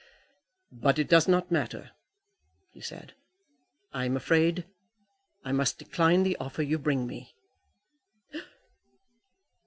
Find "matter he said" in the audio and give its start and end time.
1.51-3.13